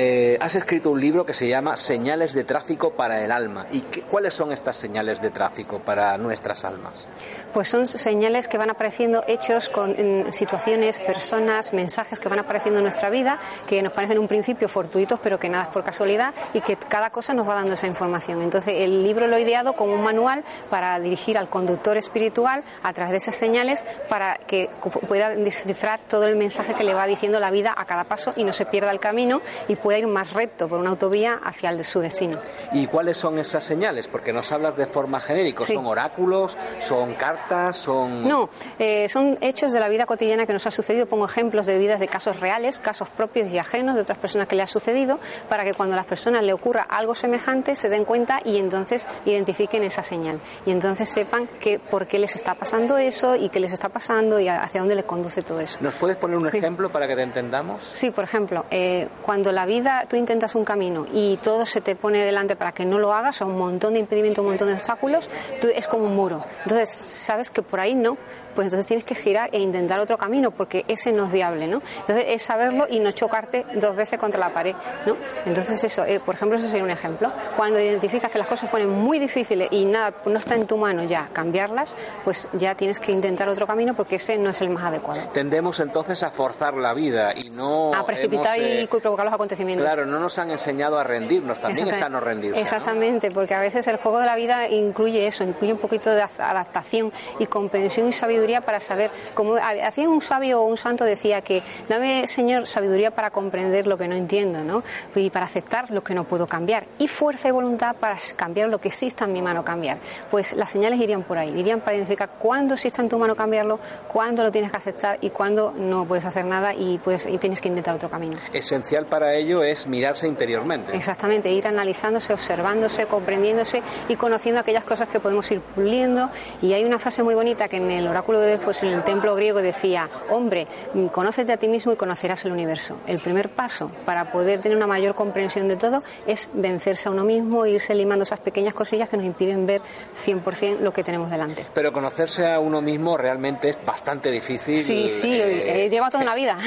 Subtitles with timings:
[0.00, 3.66] Eh, has escrito un libro que se llama Señales de tráfico para el alma.
[3.72, 7.08] ¿Y cuáles son estas señales de tráfico para nuestras almas?
[7.52, 9.96] Pues son señales que van apareciendo, hechos con
[10.32, 14.68] situaciones, personas, mensajes que van apareciendo en nuestra vida, que nos parecen en un principio
[14.68, 17.88] fortuitos, pero que nada es por casualidad y que cada cosa nos va dando esa
[17.88, 18.40] información.
[18.42, 22.92] Entonces, el libro lo he ideado como un manual para dirigir al conductor espiritual a
[22.92, 24.70] través de esas señales para que
[25.08, 28.44] pueda descifrar todo el mensaje que le va diciendo la vida a cada paso y
[28.44, 32.00] no se pierda el camino y ir más recto por una autovía hacia el, su
[32.00, 32.38] destino.
[32.72, 34.08] ¿Y cuáles son esas señales?
[34.08, 35.64] Porque nos hablas de forma genérica.
[35.64, 36.56] ¿Son oráculos?
[36.80, 37.76] ¿Son cartas?
[37.76, 38.26] ¿Son...?
[38.28, 41.06] No, eh, son hechos de la vida cotidiana que nos ha sucedido.
[41.06, 44.56] Pongo ejemplos de vidas de casos reales, casos propios y ajenos de otras personas que
[44.56, 48.04] le ha sucedido, para que cuando a las personas le ocurra algo semejante se den
[48.04, 50.40] cuenta y entonces identifiquen esa señal.
[50.66, 54.40] Y entonces sepan que, por qué les está pasando eso y qué les está pasando
[54.40, 55.78] y hacia dónde les conduce todo eso.
[55.80, 57.90] ¿Nos puedes poner un ejemplo para que te entendamos?
[57.92, 59.77] Sí, por ejemplo, eh, cuando la vida,
[60.08, 63.40] tú intentas un camino y todo se te pone delante para que no lo hagas,
[63.42, 65.28] o un montón de impedimentos, un montón de obstáculos,
[65.60, 66.44] tú, es como un muro.
[66.62, 68.16] Entonces, sabes que por ahí no,
[68.58, 71.80] pues entonces tienes que girar e intentar otro camino porque ese no es viable, ¿no?
[72.00, 74.74] Entonces es saberlo y no chocarte dos veces contra la pared,
[75.06, 75.16] ¿no?
[75.46, 77.30] Entonces eso, eh, por ejemplo, eso sería un ejemplo.
[77.56, 80.76] Cuando identificas que las cosas se ponen muy difíciles y nada, no está en tu
[80.76, 81.94] mano ya cambiarlas,
[82.24, 85.20] pues ya tienes que intentar otro camino porque ese no es el más adecuado.
[85.32, 87.94] Tendemos entonces a forzar la vida y no...
[87.94, 89.67] A precipitar y eh, provocar los acontecimientos.
[89.76, 92.60] Claro, no nos han enseñado a rendirnos, también es sano rendirse.
[92.60, 96.22] Exactamente, porque a veces el juego de la vida incluye eso, incluye un poquito de
[96.22, 101.40] adaptación y comprensión y sabiduría para saber, como hacía un sabio o un santo decía
[101.42, 104.82] que dame, Señor, sabiduría para comprender lo que no entiendo, ¿no?
[105.14, 106.84] Y para aceptar lo que no puedo cambiar.
[106.98, 109.98] Y fuerza y voluntad para cambiar lo que sí está en mi mano cambiar.
[110.30, 113.34] Pues las señales irían por ahí, irían para identificar cuándo sí está en tu mano
[113.34, 117.38] cambiarlo, cuándo lo tienes que aceptar y cuándo no puedes hacer nada y, pues, y
[117.38, 118.36] tienes que intentar otro camino.
[118.52, 120.96] Esencial para ello es mirarse interiormente.
[120.96, 126.30] Exactamente, ir analizándose, observándose, comprendiéndose y conociendo aquellas cosas que podemos ir puliendo.
[126.62, 129.34] Y hay una frase muy bonita que en el oráculo de pues en el templo
[129.34, 130.66] griego decía, hombre,
[131.12, 132.98] conócete a ti mismo y conocerás el universo.
[133.06, 137.24] El primer paso para poder tener una mayor comprensión de todo es vencerse a uno
[137.24, 139.80] mismo e irse limando esas pequeñas cosillas que nos impiden ver
[140.24, 141.66] 100% lo que tenemos delante.
[141.74, 144.80] Pero conocerse a uno mismo realmente es bastante difícil.
[144.80, 146.58] Sí, sí, eh, lleva toda una vida.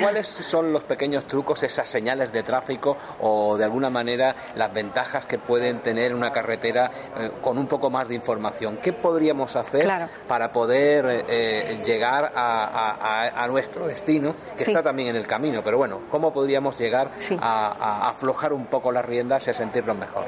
[0.00, 5.26] ¿Cuáles son los pequeños trucos, esas señales de tráfico o de alguna manera las ventajas
[5.26, 8.78] que pueden tener una carretera eh, con un poco más de información?
[8.82, 10.08] ¿Qué podríamos hacer para
[10.40, 15.62] para poder eh, eh, llegar a, nuestro destino, que está también en el camino.
[15.62, 20.24] Pero bueno, ¿cómo podríamos llegar a, aflojar un poco las riendas y a sentirnos mejor?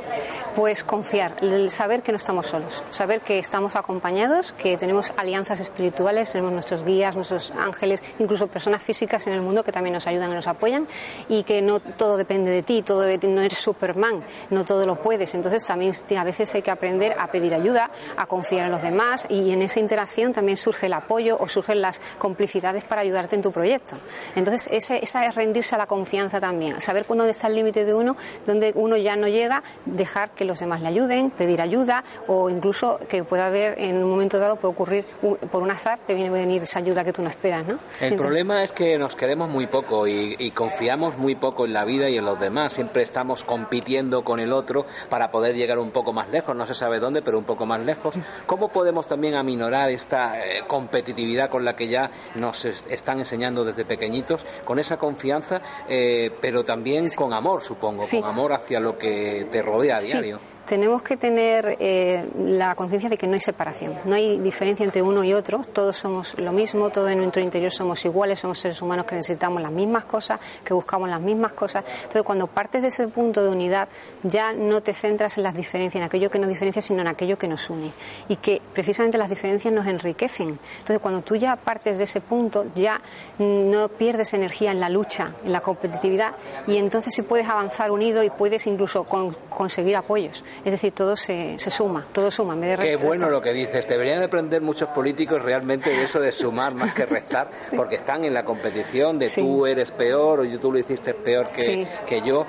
[0.54, 5.60] Pues confiar, el saber que no estamos solos, saber que estamos acompañados, que tenemos alianzas
[5.60, 10.06] espirituales, tenemos nuestros guías, nuestros ángeles, incluso personas físicas en el mundo que también nos
[10.06, 10.88] ayudan y nos apoyan,
[11.28, 15.34] y que no todo depende de ti, todo no eres Superman, no todo lo puedes.
[15.34, 19.26] Entonces también a veces hay que aprender a pedir ayuda, a confiar en los demás
[19.28, 23.42] y en esa interacción también surge el apoyo o surgen las complicidades para ayudarte en
[23.42, 23.96] tu proyecto.
[24.36, 27.94] Entonces, ese, esa es rendirse a la confianza también, saber dónde está el límite de
[27.94, 32.48] uno, donde uno ya no llega, dejar que los demás le ayuden, pedir ayuda o
[32.50, 35.04] incluso que pueda haber en un momento dado, puede ocurrir
[35.50, 37.66] por un azar, te viene a venir esa ayuda que tú no esperas.
[37.66, 37.78] ¿no?
[38.00, 41.84] El problema es que nos queremos muy poco y, y confiamos muy poco en la
[41.84, 42.72] vida y en los demás.
[42.72, 46.74] Siempre estamos compitiendo con el otro para poder llegar un poco más lejos, no se
[46.74, 48.14] sabe dónde, pero un poco más lejos.
[48.46, 53.84] ¿Cómo podemos también aminorar esta eh, competitividad con la que ya nos están enseñando desde
[53.84, 59.46] pequeñitos, con esa confianza, eh, pero también con amor, supongo, con amor hacia lo que
[59.50, 63.94] te rodea a diario tenemos que tener eh, la conciencia de que no hay separación,
[64.04, 67.72] no hay diferencia entre uno y otro, todos somos lo mismo, todos en nuestro interior
[67.72, 71.84] somos iguales, somos seres humanos que necesitamos las mismas cosas, que buscamos las mismas cosas.
[71.96, 73.88] Entonces, cuando partes de ese punto de unidad,
[74.22, 77.38] ya no te centras en las diferencias, en aquello que nos diferencia, sino en aquello
[77.38, 77.90] que nos une.
[78.28, 80.58] Y que precisamente las diferencias nos enriquecen.
[80.78, 83.00] Entonces, cuando tú ya partes de ese punto, ya
[83.38, 86.34] no pierdes energía en la lucha, en la competitividad,
[86.66, 91.58] y entonces sí puedes avanzar unido y puedes incluso conseguir apoyos Es decir, todo se,
[91.58, 92.54] se suma, todo suma.
[92.56, 93.88] De Qué bueno lo que dices.
[93.88, 98.34] Deberían aprender muchos políticos realmente de eso de sumar más que restar, porque están en
[98.34, 102.46] la competición de tú eres peor o tú lo hiciste peor que, que yo.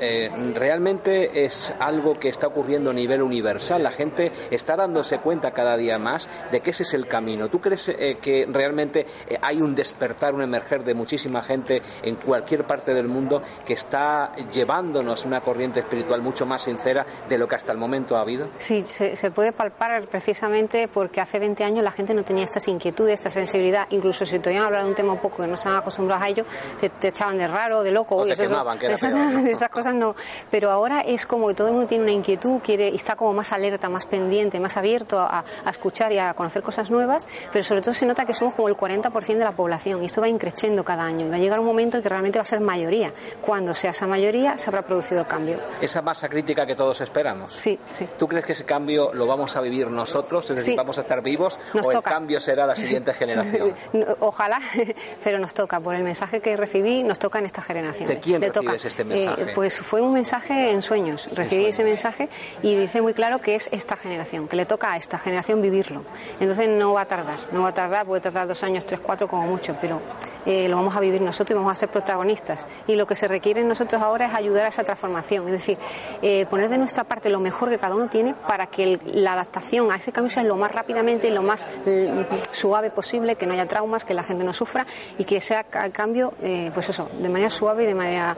[0.00, 3.82] Eh, realmente es algo que está ocurriendo a nivel universal.
[3.82, 7.48] La gente está dándose cuenta cada día más de que ese es el camino.
[7.48, 12.16] ¿Tú crees eh, que realmente eh, hay un despertar, un emerger de muchísima gente en
[12.16, 17.54] cualquier parte del mundo que está llevándonos una corriente espiritual mucho más de lo que
[17.54, 18.48] hasta el momento ha habido?
[18.58, 22.66] Sí, se, se puede palpar precisamente porque hace 20 años la gente no tenía estas
[22.68, 23.86] inquietudes, esta sensibilidad.
[23.90, 26.28] Incluso si te oían hablar de un tema un poco que no estaban acostumbrados a
[26.28, 26.44] ello,
[26.80, 28.16] te, echaban de raro, de loco.
[28.16, 28.96] O te quemaban, que era
[29.50, 30.14] Esas cosas no.
[30.50, 33.32] Pero ahora es como que todo el mundo tiene una inquietud, quiere y está como
[33.32, 37.64] más alerta, más pendiente, más abierto a, a escuchar y a conocer cosas nuevas, pero
[37.64, 40.28] sobre todo se nota que somos como el 40% de la población y esto va
[40.28, 42.60] increciendo cada año y va a llegar un momento en que realmente va a ser
[42.60, 43.12] mayoría.
[43.40, 45.58] Cuando sea esa mayoría se habrá producido el cambio.
[45.80, 47.52] Esa masa crítica que todos esperamos.
[47.52, 48.08] Sí, sí.
[48.18, 50.50] ¿Tú crees que ese cambio lo vamos a vivir nosotros?
[50.50, 53.74] Es decir, vamos a estar vivos o el cambio será la siguiente generación?
[54.20, 54.60] Ojalá,
[55.24, 55.80] pero nos toca.
[55.80, 58.08] Por el mensaje que recibí, nos toca en esta generación.
[58.08, 59.42] ¿De quién recibes este mensaje?
[59.42, 61.28] Eh, pues fue un mensaje en sueños.
[61.32, 62.28] Recibí ese mensaje
[62.62, 66.02] y dice muy claro que es esta generación, que le toca a esta generación vivirlo.
[66.40, 69.28] Entonces no va a tardar, no va a tardar, puede tardar dos años, tres, cuatro
[69.28, 70.00] como mucho, pero
[70.46, 72.66] eh, lo vamos a vivir nosotros y vamos a ser protagonistas.
[72.86, 75.78] Y lo que se requiere en nosotros ahora es ayudar a esa transformación, es decir,
[76.22, 79.90] eh, poner de nuestra parte lo mejor que cada uno tiene para que la adaptación
[79.90, 83.54] a ese cambio sea lo más rápidamente y lo más mm, suave posible, que no
[83.54, 84.86] haya traumas, que la gente no sufra
[85.18, 88.36] y que sea el cambio, eh, pues eso, de manera suave y de manera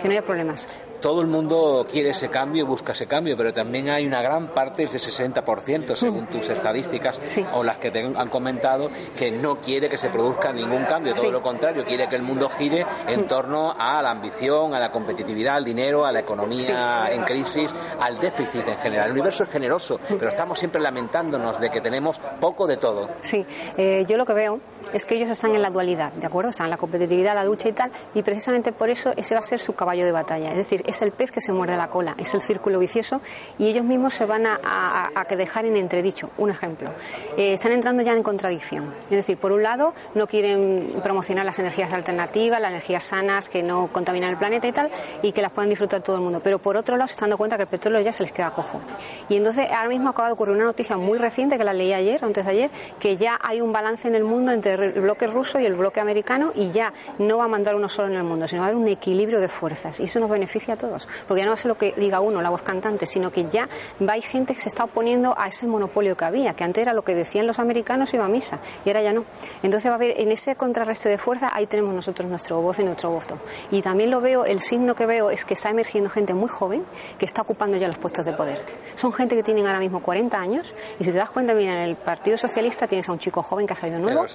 [0.00, 3.88] que no haya problemas todo el mundo quiere ese cambio, busca ese cambio, pero también
[3.88, 7.20] hay una gran parte, ese 60%, según tus estadísticas
[7.54, 11.30] o las que te han comentado, que no quiere que se produzca ningún cambio, todo
[11.30, 13.28] lo contrario, quiere que el mundo gire en mm.
[13.28, 18.18] torno a la ambición, a la competitividad, al dinero, a la economía en crisis, al
[18.18, 19.06] déficit en general.
[19.06, 20.14] El universo es generoso, mm.
[20.14, 23.08] pero estamos siempre lamentándonos de que tenemos poco de todo.
[23.22, 23.44] Sí,
[23.76, 24.60] eh, yo lo que veo
[24.92, 26.50] es que ellos están en la dualidad, ¿de acuerdo?
[26.50, 29.44] Están en la competitividad, la lucha y tal, y precisamente por eso ese va a
[29.44, 30.50] ser su caballo de batalla.
[30.50, 33.20] Es decir, es el pez que se muerde la cola, es el círculo vicioso
[33.58, 36.30] y ellos mismos se van a, dejar en entredicho.
[36.38, 36.90] Un ejemplo,
[37.36, 38.94] eh, están entrando ya en contradicción.
[39.04, 43.62] Es decir, por un lado, no quieren promocionar las energías alternativas, las energías sanas que
[43.62, 44.90] no contaminan el planeta y tal,
[45.22, 46.40] y que las puedan disfrutar todo el mundo.
[46.42, 48.50] Pero por otro lado, se están dando cuenta que el petróleo ya se les queda
[48.50, 48.80] cojo.
[49.28, 52.24] Y entonces, ahora mismo acaba de ocurrir una noticia muy reciente que la leí ayer,
[52.24, 55.60] antes de ayer, que ya hay un balance en el mundo entre el bloque ruso
[55.60, 58.46] y el bloque americano y ya no va a mandar uno solo en el mundo,
[58.48, 60.00] sino va a haber un equilibrio de fuerzas.
[60.00, 62.50] Y eso nos beneficia a todos porque ya no es lo que diga uno, la
[62.50, 63.68] voz cantante, sino que ya
[64.06, 66.94] va, hay gente que se está oponiendo a ese monopolio que había, que antes era
[66.94, 69.24] lo que decían los americanos iba a misa, y ahora ya no.
[69.62, 72.84] Entonces va a haber, en ese contrarreste de fuerza, ahí tenemos nosotros nuestro voz y
[72.84, 73.38] nuestro voto.
[73.70, 76.84] Y también lo veo, el signo que veo es que está emergiendo gente muy joven
[77.18, 78.64] que está ocupando ya los puestos de poder.
[78.94, 81.90] Son gente que tienen ahora mismo 40 años, y si te das cuenta, mira, en
[81.90, 84.26] el Partido Socialista tienes a un chico joven que ha salido nuevo,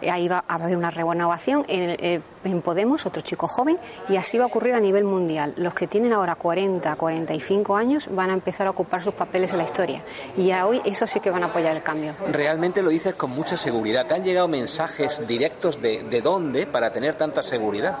[0.00, 4.16] eh, ahí va a haber una renovación, en, eh, en Podemos otro chico joven, y
[4.16, 5.54] así va a ocurrir a nivel mundial.
[5.56, 9.58] Los que tienen ahora 40, 45 años van a empezar a ocupar sus papeles en
[9.58, 10.02] la historia.
[10.36, 12.14] Y ya hoy eso sí que van a apoyar el cambio.
[12.32, 14.06] Realmente lo dices con mucha seguridad.
[14.06, 17.98] ¿Te han llegado mensajes directos de, de dónde para tener tanta seguridad?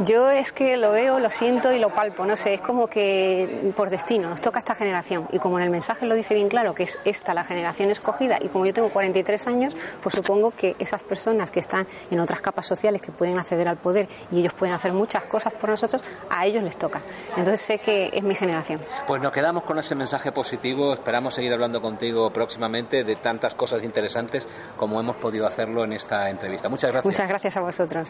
[0.00, 3.72] Yo es que lo veo, lo siento y lo palpo, no sé, es como que
[3.76, 6.74] por destino nos toca esta generación y como en el mensaje lo dice bien claro
[6.74, 10.76] que es esta la generación escogida y como yo tengo 43 años, pues supongo que
[10.78, 14.52] esas personas que están en otras capas sociales que pueden acceder al poder y ellos
[14.54, 17.02] pueden hacer muchas cosas por nosotros, a ellos les toca.
[17.36, 18.80] Entonces sé que es mi generación.
[19.06, 23.82] Pues nos quedamos con ese mensaje positivo, esperamos seguir hablando contigo próximamente de tantas cosas
[23.82, 26.68] interesantes como hemos podido hacerlo en esta entrevista.
[26.68, 27.04] Muchas gracias.
[27.04, 28.08] Muchas gracias a vosotros.